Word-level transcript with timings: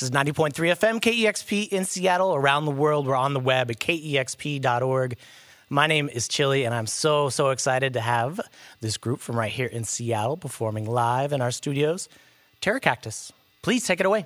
This 0.00 0.08
is 0.08 0.16
90.3 0.16 0.54
FM, 0.54 0.98
KEXP 0.98 1.68
in 1.68 1.84
Seattle. 1.84 2.34
Around 2.34 2.64
the 2.64 2.70
world, 2.70 3.06
we're 3.06 3.14
on 3.14 3.34
the 3.34 3.38
web 3.38 3.70
at 3.70 3.80
kexp.org. 3.80 5.18
My 5.68 5.86
name 5.86 6.08
is 6.08 6.26
Chilly, 6.26 6.64
and 6.64 6.74
I'm 6.74 6.86
so, 6.86 7.28
so 7.28 7.50
excited 7.50 7.92
to 7.92 8.00
have 8.00 8.40
this 8.80 8.96
group 8.96 9.20
from 9.20 9.38
right 9.38 9.52
here 9.52 9.66
in 9.66 9.84
Seattle 9.84 10.38
performing 10.38 10.86
live 10.86 11.34
in 11.34 11.42
our 11.42 11.50
studios. 11.50 12.08
Terra 12.62 12.80
Cactus, 12.80 13.30
please 13.60 13.86
take 13.86 14.00
it 14.00 14.06
away. 14.06 14.24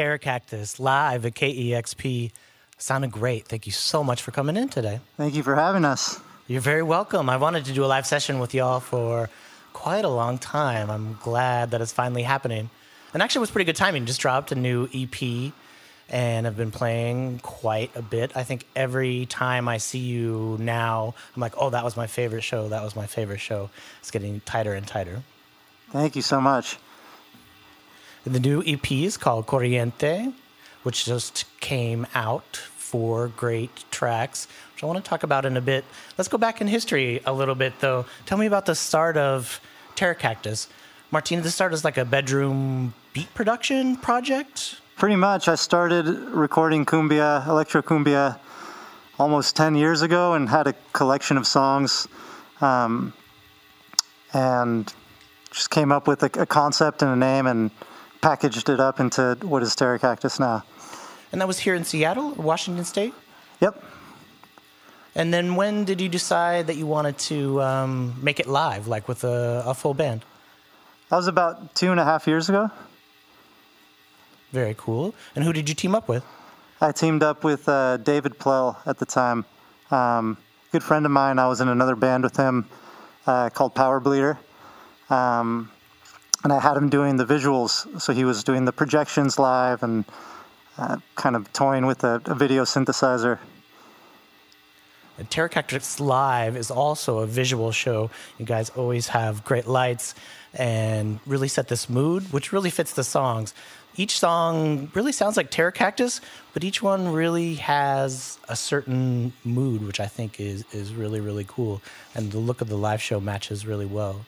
Terra 0.00 0.18
Cactus 0.18 0.80
live 0.80 1.26
at 1.26 1.34
KEXP. 1.34 2.32
Sounded 2.78 3.12
great. 3.12 3.46
Thank 3.46 3.66
you 3.66 3.72
so 3.72 4.02
much 4.02 4.22
for 4.22 4.30
coming 4.30 4.56
in 4.56 4.70
today. 4.70 4.98
Thank 5.18 5.34
you 5.34 5.42
for 5.42 5.54
having 5.54 5.84
us. 5.84 6.18
You're 6.46 6.62
very 6.62 6.82
welcome. 6.82 7.28
I 7.28 7.36
wanted 7.36 7.66
to 7.66 7.74
do 7.74 7.84
a 7.84 7.86
live 7.86 8.06
session 8.06 8.38
with 8.38 8.54
y'all 8.54 8.80
for 8.80 9.28
quite 9.74 10.06
a 10.06 10.08
long 10.08 10.38
time. 10.38 10.90
I'm 10.90 11.18
glad 11.20 11.72
that 11.72 11.82
it's 11.82 11.92
finally 11.92 12.22
happening. 12.22 12.70
And 13.12 13.22
actually, 13.22 13.40
it 13.40 13.42
was 13.42 13.50
pretty 13.50 13.66
good 13.66 13.76
timing. 13.76 14.06
Just 14.06 14.22
dropped 14.22 14.52
a 14.52 14.54
new 14.54 14.88
EP 14.94 15.52
and 16.08 16.46
I've 16.46 16.56
been 16.56 16.70
playing 16.70 17.40
quite 17.40 17.94
a 17.94 18.00
bit. 18.00 18.34
I 18.34 18.42
think 18.42 18.64
every 18.74 19.26
time 19.26 19.68
I 19.68 19.76
see 19.76 19.98
you 19.98 20.56
now, 20.58 21.14
I'm 21.36 21.40
like, 21.42 21.56
oh, 21.58 21.68
that 21.68 21.84
was 21.84 21.94
my 21.98 22.06
favorite 22.06 22.42
show. 22.42 22.70
That 22.70 22.82
was 22.82 22.96
my 22.96 23.06
favorite 23.06 23.40
show. 23.40 23.68
It's 23.98 24.10
getting 24.10 24.40
tighter 24.46 24.72
and 24.72 24.86
tighter. 24.86 25.22
Thank 25.90 26.16
you 26.16 26.22
so 26.22 26.40
much. 26.40 26.78
The 28.24 28.40
new 28.40 28.62
EP 28.66 28.92
is 28.92 29.16
called 29.16 29.46
Corriente, 29.46 30.32
which 30.82 31.06
just 31.06 31.44
came 31.60 32.06
out. 32.14 32.56
Four 32.56 33.28
great 33.28 33.84
tracks, 33.90 34.48
which 34.74 34.82
I 34.82 34.86
want 34.86 35.02
to 35.02 35.08
talk 35.08 35.22
about 35.22 35.46
in 35.46 35.56
a 35.56 35.60
bit. 35.60 35.84
Let's 36.18 36.28
go 36.28 36.36
back 36.38 36.60
in 36.60 36.66
history 36.66 37.20
a 37.24 37.32
little 37.32 37.54
bit, 37.54 37.78
though. 37.80 38.04
Tell 38.26 38.36
me 38.36 38.46
about 38.46 38.66
the 38.66 38.74
start 38.74 39.16
of 39.16 39.60
Terra 39.94 40.14
Cactus. 40.14 40.68
Martina, 41.10 41.40
this 41.40 41.54
started 41.54 41.74
as 41.74 41.84
like 41.84 41.96
a 41.98 42.04
bedroom 42.04 42.92
beat 43.12 43.32
production 43.32 43.96
project? 43.96 44.80
Pretty 44.96 45.16
much. 45.16 45.48
I 45.48 45.54
started 45.54 46.06
recording 46.06 46.84
cumbia, 46.84 47.46
electro 47.46 47.80
cumbia, 47.80 48.38
almost 49.18 49.56
10 49.56 49.76
years 49.76 50.02
ago 50.02 50.34
and 50.34 50.48
had 50.48 50.66
a 50.66 50.74
collection 50.92 51.36
of 51.36 51.46
songs. 51.46 52.06
Um, 52.60 53.12
and 54.32 54.92
just 55.50 55.70
came 55.70 55.90
up 55.90 56.06
with 56.06 56.22
a, 56.22 56.42
a 56.42 56.46
concept 56.46 57.02
and 57.02 57.10
a 57.10 57.16
name 57.16 57.46
and 57.46 57.70
packaged 58.20 58.68
it 58.68 58.80
up 58.80 59.00
into 59.00 59.36
what 59.42 59.62
is 59.62 59.74
Terra 59.74 59.98
Cactus 59.98 60.38
now. 60.38 60.64
And 61.32 61.40
that 61.40 61.48
was 61.48 61.60
here 61.60 61.74
in 61.74 61.84
Seattle, 61.84 62.32
Washington 62.34 62.84
State? 62.84 63.14
Yep. 63.60 63.82
And 65.14 65.32
then 65.34 65.56
when 65.56 65.84
did 65.84 66.00
you 66.00 66.08
decide 66.08 66.66
that 66.68 66.76
you 66.76 66.86
wanted 66.86 67.18
to 67.18 67.60
um, 67.62 68.14
make 68.22 68.40
it 68.40 68.46
live, 68.46 68.86
like 68.86 69.08
with 69.08 69.24
a, 69.24 69.62
a, 69.66 69.74
full 69.74 69.94
band? 69.94 70.24
That 71.08 71.16
was 71.16 71.26
about 71.26 71.74
two 71.74 71.90
and 71.90 71.98
a 71.98 72.04
half 72.04 72.26
years 72.26 72.48
ago. 72.48 72.70
Very 74.52 74.74
cool. 74.78 75.14
And 75.34 75.44
who 75.44 75.52
did 75.52 75.68
you 75.68 75.74
team 75.74 75.94
up 75.94 76.08
with? 76.08 76.24
I 76.80 76.92
teamed 76.92 77.22
up 77.22 77.44
with 77.44 77.68
uh, 77.68 77.98
David 77.98 78.38
Plell 78.38 78.80
at 78.86 78.98
the 78.98 79.06
time. 79.06 79.44
Um, 79.90 80.36
good 80.72 80.82
friend 80.82 81.04
of 81.04 81.12
mine. 81.12 81.38
I 81.38 81.48
was 81.48 81.60
in 81.60 81.68
another 81.68 81.96
band 81.96 82.24
with 82.24 82.36
him 82.36 82.66
uh, 83.26 83.50
called 83.50 83.74
Power 83.74 84.00
Bleeder. 84.00 84.38
Um, 85.08 85.70
and 86.42 86.52
I 86.52 86.60
had 86.60 86.76
him 86.76 86.88
doing 86.88 87.16
the 87.16 87.26
visuals. 87.26 88.00
So 88.00 88.12
he 88.12 88.24
was 88.24 88.44
doing 88.44 88.64
the 88.64 88.72
projections 88.72 89.38
live 89.38 89.82
and 89.82 90.04
uh, 90.78 90.98
kind 91.14 91.36
of 91.36 91.52
toying 91.52 91.86
with 91.86 92.04
a, 92.04 92.22
a 92.26 92.34
video 92.34 92.64
synthesizer. 92.64 93.38
And 95.18 95.30
Terra 95.30 95.50
Cactus 95.50 96.00
Live 96.00 96.56
is 96.56 96.70
also 96.70 97.18
a 97.18 97.26
visual 97.26 97.72
show. 97.72 98.10
You 98.38 98.46
guys 98.46 98.70
always 98.70 99.08
have 99.08 99.44
great 99.44 99.66
lights 99.66 100.14
and 100.54 101.20
really 101.26 101.48
set 101.48 101.68
this 101.68 101.90
mood, 101.90 102.32
which 102.32 102.52
really 102.52 102.70
fits 102.70 102.94
the 102.94 103.04
songs. 103.04 103.52
Each 103.96 104.18
song 104.18 104.90
really 104.94 105.12
sounds 105.12 105.36
like 105.36 105.50
Terra 105.50 105.72
Cactus, 105.72 106.22
but 106.54 106.64
each 106.64 106.82
one 106.82 107.12
really 107.12 107.56
has 107.56 108.38
a 108.48 108.56
certain 108.56 109.34
mood, 109.44 109.86
which 109.86 110.00
I 110.00 110.06
think 110.06 110.40
is, 110.40 110.64
is 110.72 110.94
really, 110.94 111.20
really 111.20 111.44
cool. 111.46 111.82
And 112.14 112.32
the 112.32 112.38
look 112.38 112.62
of 112.62 112.68
the 112.68 112.78
live 112.78 113.02
show 113.02 113.20
matches 113.20 113.66
really 113.66 113.84
well. 113.84 114.24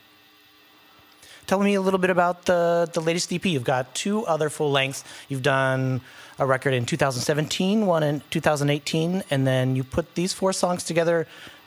Tell 1.46 1.58
me 1.58 1.74
a 1.74 1.80
little 1.80 1.98
bit 1.98 2.10
about 2.10 2.46
the, 2.46 2.88
the 2.92 3.00
latest 3.00 3.32
EP. 3.32 3.44
You've 3.44 3.64
got 3.64 3.94
two 3.94 4.24
other 4.26 4.48
full 4.48 4.70
lengths. 4.70 5.04
You've 5.28 5.42
done 5.42 6.00
a 6.38 6.46
record 6.46 6.72
in 6.74 6.86
2017, 6.86 7.86
one 7.86 8.02
in 8.02 8.22
2018, 8.30 9.22
and 9.30 9.46
then 9.46 9.76
you 9.76 9.84
put 9.84 10.14
these 10.14 10.32
four 10.32 10.52
songs 10.52 10.84
together 10.84 11.26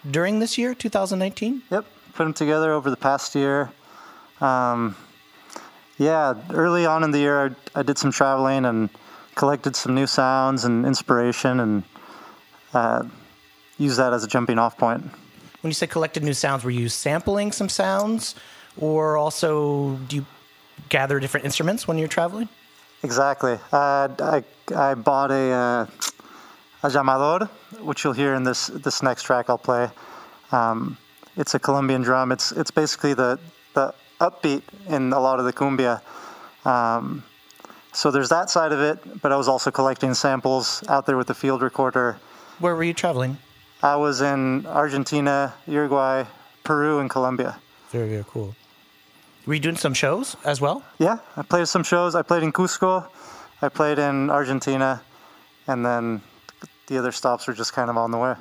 during 0.10 0.40
this 0.40 0.58
year, 0.58 0.74
2019? 0.74 1.62
Yep, 1.70 1.86
put 2.14 2.24
them 2.24 2.34
together 2.34 2.72
over 2.74 2.90
the 2.90 2.98
past 2.98 3.36
year. 3.36 3.72
Um, 4.42 4.96
yeah, 5.98 6.34
early 6.52 6.86
on 6.86 7.04
in 7.04 7.12
the 7.12 7.20
year, 7.20 7.56
I, 7.76 7.80
I, 7.80 7.84
did 7.84 7.98
some 7.98 8.12
traveling 8.12 8.66
and 8.66 8.90
collected 9.36 9.76
some 9.76 9.96
new 9.96 10.08
sounds 10.08 10.66
and 10.66 10.86
inspiration 10.86 11.60
and 11.62 11.84
uh, 12.74 13.04
used 13.78 13.98
that 13.98 14.12
as 14.12 14.24
a 14.24 14.28
jumping 14.28 14.60
off 14.60 14.78
point. 14.78 15.04
When 15.62 15.70
you 15.70 15.74
say 15.74 15.88
collected 15.88 16.22
new 16.24 16.34
sounds, 16.34 16.64
were 16.64 16.72
you 16.72 16.90
sampling 16.90 17.52
some 17.52 17.70
sounds? 17.70 18.36
Or 18.80 19.18
also 19.18 19.96
do 20.08 20.18
you 20.18 20.26
gather 20.90 21.20
different 21.20 21.46
instruments 21.46 21.88
when 21.88 21.98
you're 21.98 22.08
traveling? 22.08 22.50
Exactly. 23.04 23.60
Uh, 23.72 24.10
I, 24.20 24.44
I 24.76 24.96
bought 24.96 25.32
a, 25.32 25.52
uh, 25.52 25.88
a 26.84 26.90
llamador, 26.90 27.50
which 27.82 28.04
you'll 28.04 28.14
hear 28.14 28.34
in 28.34 28.44
this 28.44 28.68
this 28.68 29.04
next 29.04 29.24
track 29.24 29.50
I'll 29.50 29.58
play. 29.58 29.90
Um, 30.52 30.98
it's 31.38 31.54
a 31.54 31.60
Colombian 31.60 32.02
drum. 32.02 32.32
It's 32.32 32.52
it's 32.52 32.72
basically 32.72 33.14
the 33.14 33.40
the 33.74 33.94
upbeat 34.20 34.64
in 34.88 35.14
a 35.14 35.20
lot 35.20 35.40
of 35.40 35.46
the 35.46 35.54
cumbia. 35.54 36.02
Um, 36.66 37.24
so 37.92 38.12
there's 38.12 38.30
that 38.30 38.50
side 38.50 38.72
of 38.72 38.82
it, 38.82 39.22
but 39.22 39.32
I 39.32 39.38
was 39.38 39.48
also 39.48 39.72
collecting 39.72 40.14
samples 40.14 40.84
out 40.90 41.06
there 41.06 41.18
with 41.18 41.28
the 41.28 41.34
field 41.34 41.62
recorder. 41.62 42.18
Where 42.60 42.76
were 42.76 42.84
you 42.84 42.94
traveling? 42.94 43.38
I 43.84 43.96
was 43.96 44.22
in 44.22 44.66
Argentina, 44.66 45.54
Uruguay, 45.68 46.26
Peru, 46.64 47.00
and 47.00 47.10
Colombia. 47.10 47.58
Very 47.92 48.10
very 48.10 48.26
cool. 48.28 48.56
Were 49.46 49.54
you 49.54 49.60
doing 49.60 49.76
some 49.76 49.94
shows 49.94 50.36
as 50.44 50.60
well? 50.60 50.84
Yeah, 50.98 51.20
I 51.38 51.44
played 51.44 51.68
some 51.68 51.84
shows. 51.84 52.16
I 52.16 52.24
played 52.24 52.42
in 52.42 52.52
Cusco, 52.52 53.06
I 53.62 53.70
played 53.70 54.00
in 54.00 54.32
Argentina, 54.32 55.04
and 55.68 55.86
then 55.86 56.22
the 56.88 56.98
other 56.98 57.12
stops 57.12 57.48
were 57.48 57.54
just 57.54 57.74
kind 57.74 57.90
of 57.90 57.98
on 57.98 58.10
the 58.10 58.18
way. 58.18 58.36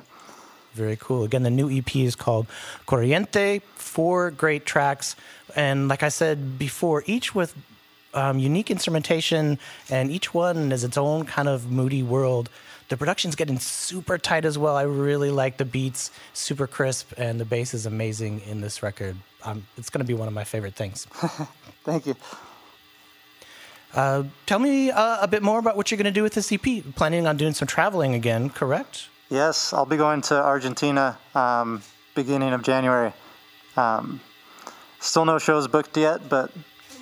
Very 0.73 0.97
cool. 0.99 1.23
Again, 1.23 1.43
the 1.43 1.51
new 1.51 1.69
EP 1.69 1.95
is 1.95 2.15
called 2.15 2.47
Corriente. 2.87 3.61
Four 3.75 4.31
great 4.31 4.65
tracks, 4.65 5.15
and 5.55 5.87
like 5.87 6.01
I 6.01 6.09
said 6.09 6.57
before, 6.57 7.03
each 7.05 7.35
with 7.35 7.55
um, 8.15 8.39
unique 8.39 8.71
instrumentation, 8.71 9.59
and 9.91 10.09
each 10.09 10.33
one 10.33 10.71
is 10.71 10.83
its 10.83 10.97
own 10.97 11.25
kind 11.25 11.47
of 11.47 11.71
moody 11.71 12.01
world. 12.01 12.49
The 12.89 12.97
production's 12.97 13.35
getting 13.35 13.59
super 13.59 14.17
tight 14.17 14.43
as 14.43 14.57
well. 14.57 14.75
I 14.75 14.83
really 14.83 15.31
like 15.31 15.57
the 15.57 15.65
beats, 15.65 16.11
super 16.33 16.65
crisp, 16.65 17.13
and 17.17 17.39
the 17.39 17.45
bass 17.45 17.73
is 17.75 17.85
amazing 17.85 18.41
in 18.41 18.61
this 18.61 18.81
record 18.81 19.17
um, 19.45 19.65
it's 19.77 19.89
going 19.89 19.99
to 19.99 20.07
be 20.07 20.13
one 20.13 20.27
of 20.27 20.33
my 20.33 20.43
favorite 20.43 20.75
things. 20.75 21.05
Thank 21.83 22.07
you. 22.07 22.15
Uh, 23.93 24.23
tell 24.45 24.59
me 24.59 24.91
uh, 24.91 25.19
a 25.21 25.27
bit 25.27 25.41
more 25.41 25.59
about 25.59 25.77
what 25.77 25.89
you're 25.89 25.97
going 25.97 26.05
to 26.05 26.11
do 26.11 26.23
with 26.23 26.33
this 26.33 26.51
EP. 26.51 26.83
Planning 26.95 27.27
on 27.27 27.37
doing 27.37 27.53
some 27.53 27.67
traveling 27.67 28.13
again, 28.13 28.49
correct? 28.49 29.07
Yes, 29.29 29.71
I'll 29.71 29.85
be 29.85 29.97
going 29.97 30.21
to 30.23 30.35
Argentina 30.35 31.17
um, 31.33 31.81
beginning 32.13 32.53
of 32.53 32.61
January. 32.61 33.13
Um, 33.77 34.19
still 34.99 35.25
no 35.25 35.39
shows 35.39 35.67
booked 35.67 35.95
yet, 35.95 36.27
but 36.27 36.51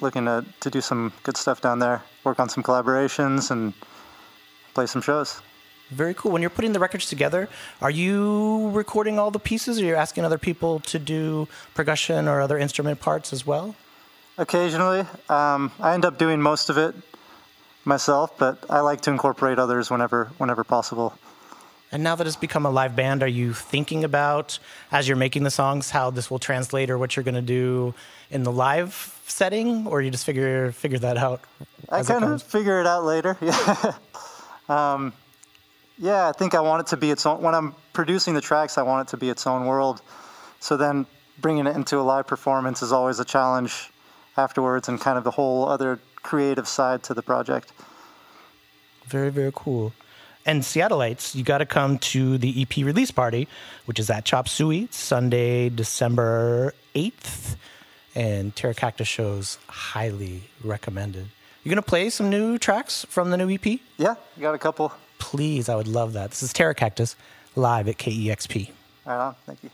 looking 0.02 0.26
to, 0.26 0.46
to 0.60 0.70
do 0.70 0.82
some 0.82 1.12
good 1.24 1.38
stuff 1.38 1.62
down 1.62 1.80
there, 1.80 2.04
work 2.24 2.40
on 2.40 2.50
some 2.50 2.64
collaborations, 2.64 3.50
and 3.50 3.74
play 4.74 4.86
some 4.86 5.02
shows. 5.02 5.42
Very 5.94 6.14
cool. 6.14 6.32
When 6.32 6.42
you're 6.42 6.50
putting 6.50 6.74
the 6.74 6.80
records 6.80 7.08
together, 7.08 7.48
are 7.82 7.92
you 7.92 8.70
recording 8.72 9.20
all 9.20 9.32
the 9.32 9.40
pieces 9.40 9.80
or 9.80 9.86
you're 9.86 9.96
asking 9.96 10.26
other 10.26 10.38
people 10.38 10.80
to 10.82 11.00
do 11.00 11.48
percussion 11.74 12.28
or 12.28 12.42
other 12.42 12.58
instrument 12.58 13.00
parts 13.00 13.32
as 13.32 13.46
well? 13.46 13.76
Occasionally. 14.38 15.06
Um, 15.30 15.72
I 15.80 15.94
end 15.94 16.06
up 16.06 16.18
doing 16.18 16.42
most 16.42 16.70
of 16.70 16.78
it 16.78 16.96
myself, 17.86 18.38
but 18.38 18.64
I 18.70 18.80
like 18.80 19.02
to 19.02 19.12
incorporate 19.12 19.60
others 19.60 19.92
whenever 19.92 20.32
whenever 20.38 20.64
possible. 20.64 21.18
And 21.92 22.02
now 22.02 22.16
that 22.16 22.26
it's 22.26 22.36
become 22.36 22.66
a 22.66 22.72
live 22.72 22.96
band, 22.96 23.22
are 23.22 23.28
you 23.28 23.54
thinking 23.54 24.04
about, 24.04 24.58
as 24.92 25.08
you're 25.08 25.16
making 25.16 25.44
the 25.44 25.52
songs, 25.52 25.92
how 25.92 26.10
this 26.10 26.32
will 26.32 26.40
translate 26.40 26.90
or 26.90 26.98
what 26.98 27.16
you're 27.16 27.24
going 27.24 27.36
to 27.36 27.42
do 27.42 27.94
in 28.32 28.42
the 28.42 28.52
live 28.52 29.22
setting, 29.28 29.86
or 29.86 30.02
you 30.02 30.10
just 30.10 30.26
figure 30.26 30.72
figure 30.72 30.98
that 30.98 31.18
out? 31.18 31.42
I 31.90 32.02
kind 32.02 32.24
of 32.24 32.42
figure 32.42 32.82
it 32.82 32.88
out 32.88 33.04
later. 33.06 33.38
Yeah. 33.44 33.94
um, 34.70 35.14
yeah, 35.98 36.28
I 36.28 36.32
think 36.32 36.56
I 36.56 36.62
want 36.62 36.82
it 36.82 36.88
to 36.88 36.98
be 36.98 37.12
its 37.12 37.26
own. 37.26 37.42
When 37.42 37.54
I'm 37.54 37.76
producing 37.94 38.34
the 38.34 38.42
tracks, 38.42 38.78
I 38.78 38.84
want 38.84 39.08
it 39.08 39.12
to 39.12 39.18
be 39.18 39.30
its 39.30 39.46
own 39.46 39.66
world. 39.66 40.02
So 40.60 40.78
then 40.78 41.06
bringing 41.40 41.68
it 41.68 41.76
into 41.76 42.00
a 42.00 42.02
live 42.02 42.28
performance 42.28 42.82
is 42.82 42.92
always 42.92 43.20
a 43.20 43.26
challenge 43.26 43.92
afterwards 44.38 44.88
and 44.90 45.00
kind 45.00 45.18
of 45.18 45.24
the 45.24 45.32
whole 45.32 45.68
other 45.68 46.00
creative 46.16 46.68
side 46.68 47.04
to 47.04 47.14
the 47.14 47.22
project. 47.22 47.72
Very, 49.06 49.30
very 49.30 49.52
cool. 49.54 49.94
And 50.46 50.62
Seattleites, 50.62 51.36
you 51.36 51.44
got 51.44 51.60
to 51.60 51.66
come 51.66 52.00
to 52.00 52.38
the 52.38 52.62
EP 52.62 52.78
release 52.78 53.12
party, 53.12 53.48
which 53.86 54.00
is 54.00 54.10
at 54.10 54.26
Chop 54.26 54.50
Suey, 54.50 54.88
Sunday, 54.92 55.70
December 55.70 56.74
8th. 56.96 57.56
And 58.16 58.56
Terra 58.56 58.74
Cactus 58.74 59.08
shows 59.08 59.58
highly 59.68 60.44
recommended. 60.64 61.28
You're 61.64 61.72
going 61.74 61.84
to 61.84 61.90
play 61.90 62.10
some 62.10 62.30
new 62.30 62.58
tracks 62.58 63.06
from 63.10 63.30
the 63.30 63.38
new 63.38 63.50
EP? 63.50 63.80
Yeah, 63.98 64.16
got 64.40 64.54
a 64.54 64.60
couple 64.60 64.92
please, 65.24 65.70
I 65.70 65.75
would 65.77 65.88
love 65.88 66.12
that. 66.13 66.32
This 66.32 66.44
is 66.44 66.51
Terra 66.51 66.75
Cactus 66.75 67.15
live 67.56 67.88
at 67.88 67.98
KEXP. 67.98 68.70
Right 69.06 69.15
on. 69.15 69.36
Thank 69.46 69.63
you. 69.63 69.70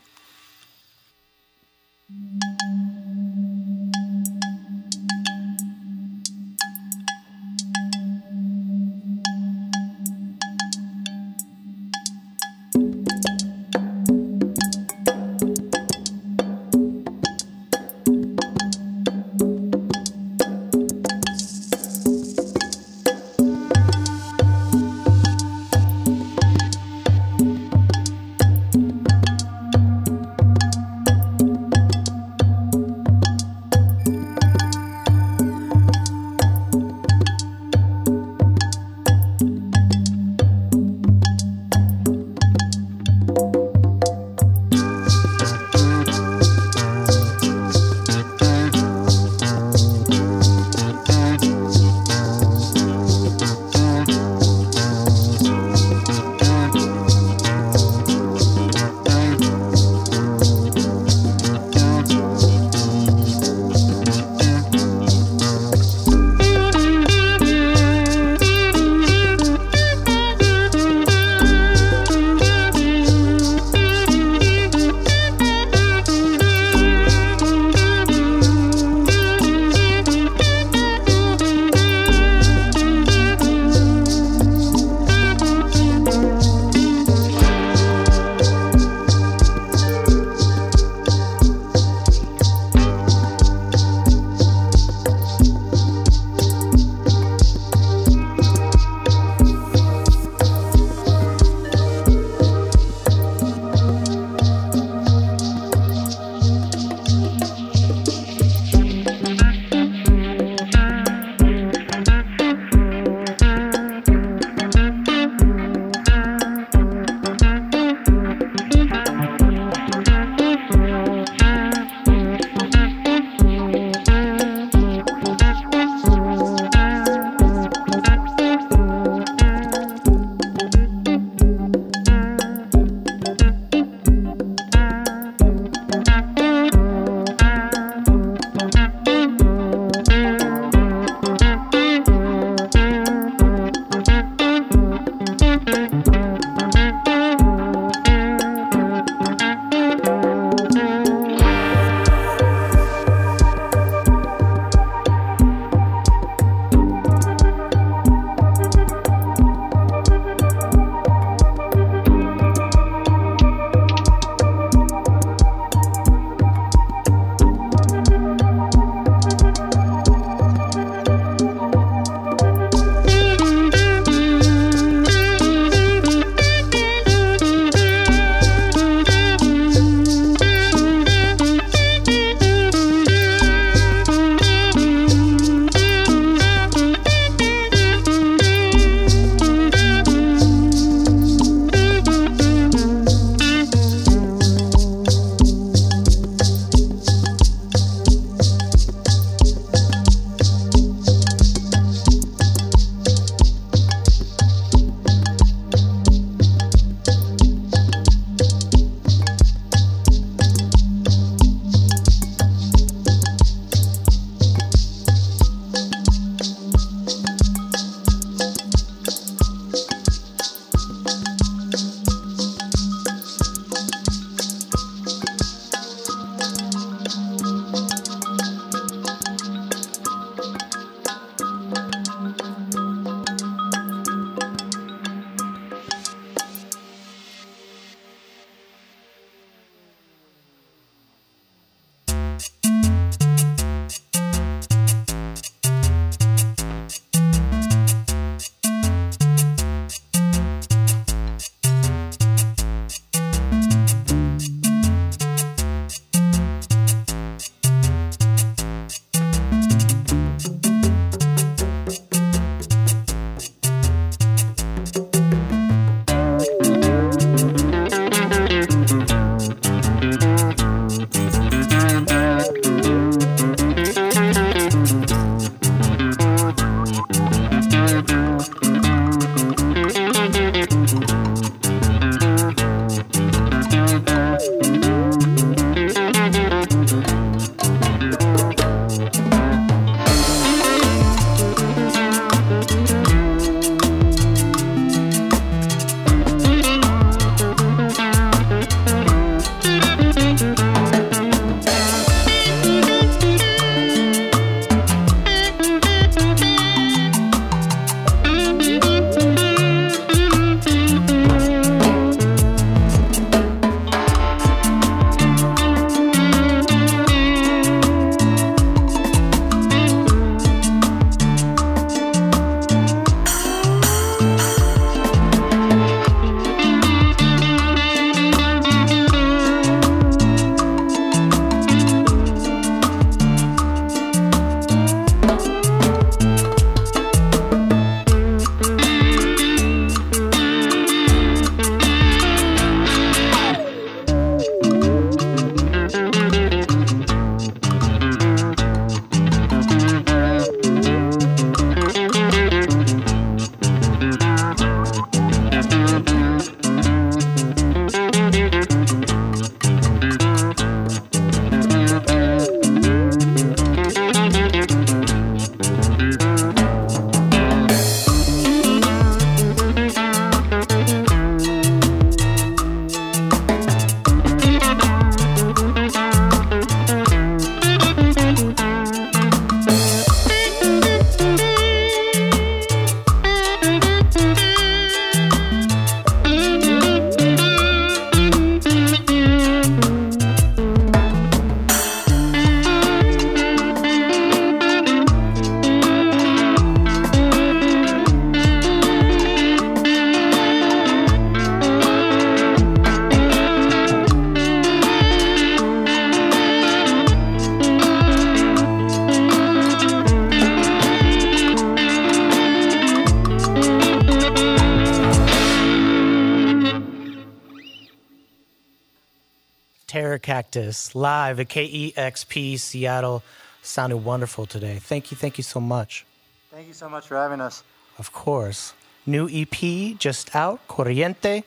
Cactus 420.40 420.94
live 420.94 421.38
at 421.38 421.50
KEXP 421.50 422.58
Seattle. 422.58 423.22
Sounded 423.60 423.98
wonderful 423.98 424.46
today. 424.46 424.76
Thank 424.76 425.10
you, 425.10 425.16
thank 425.18 425.36
you 425.36 425.44
so 425.44 425.60
much. 425.60 426.06
Thank 426.50 426.66
you 426.66 426.72
so 426.72 426.88
much 426.88 427.08
for 427.08 427.16
having 427.16 427.42
us. 427.42 427.62
Of 427.98 428.14
course. 428.14 428.72
New 429.04 429.28
EP 429.30 429.98
just 429.98 430.34
out, 430.34 430.66
Corriente. 430.66 431.44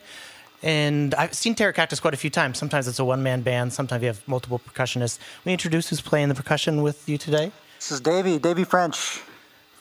And 0.62 1.12
I've 1.16 1.34
seen 1.34 1.56
Terra 1.56 1.72
Cactus 1.72 1.98
quite 1.98 2.14
a 2.14 2.16
few 2.16 2.30
times. 2.30 2.56
Sometimes 2.56 2.86
it's 2.86 3.00
a 3.00 3.04
one 3.04 3.20
man 3.20 3.42
band, 3.42 3.72
sometimes 3.72 4.00
you 4.00 4.06
have 4.06 4.22
multiple 4.28 4.60
percussionists. 4.60 5.18
We 5.44 5.50
introduce 5.50 5.88
who's 5.88 6.00
playing 6.00 6.28
the 6.28 6.36
percussion 6.36 6.80
with 6.82 7.08
you 7.08 7.18
today. 7.18 7.50
This 7.80 7.90
is 7.90 8.00
Davey, 8.00 8.38
Davey 8.38 8.62
French. 8.62 9.20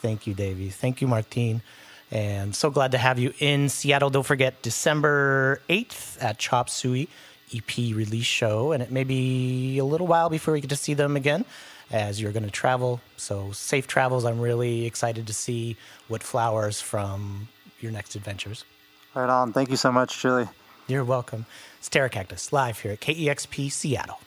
Thank 0.02 0.26
you, 0.26 0.34
Davey. 0.34 0.69
Thank 0.69 1.02
you, 1.02 1.08
Martine. 1.08 1.62
And 2.10 2.56
so 2.56 2.71
glad 2.71 2.93
to 2.93 2.97
have 2.97 3.19
you 3.19 3.32
in 3.38 3.69
Seattle. 3.69 4.10
Don't 4.10 4.26
forget 4.26 4.63
December 4.63 5.62
8th 5.69 6.17
at 6.19 6.39
Chop 6.39 6.67
Suey 6.67 7.10
EP 7.53 7.95
release 7.95 8.25
show. 8.25 8.71
And 8.71 8.81
it 8.81 8.91
may 8.91 9.03
be 9.03 9.77
a 9.77 9.85
little 9.85 10.07
while 10.07 10.29
before 10.29 10.53
we 10.53 10.61
get 10.61 10.69
to 10.69 10.75
see 10.75 10.93
them 10.93 11.15
again 11.15 11.45
as 11.91 12.21
you're 12.21 12.31
going 12.31 12.43
to 12.45 12.51
travel. 12.51 13.01
So 13.17 13.51
safe 13.51 13.87
travels. 13.87 14.25
I'm 14.25 14.39
really 14.39 14.85
excited 14.85 15.27
to 15.27 15.33
see 15.33 15.77
what 16.07 16.23
flowers 16.23 16.81
from 16.81 17.47
your 17.79 17.91
next 17.91 18.15
adventures. 18.15 18.65
Right 19.13 19.29
on. 19.29 19.53
Thank 19.53 19.69
you 19.69 19.77
so 19.77 19.91
much, 19.91 20.21
Julie. 20.21 20.47
You're 20.87 21.03
welcome. 21.03 21.45
It's 21.79 21.89
Terra 21.89 22.09
Cactus 22.09 22.51
live 22.51 22.79
here 22.79 22.93
at 22.93 22.99
KEXP 22.99 23.71
Seattle. 23.71 24.19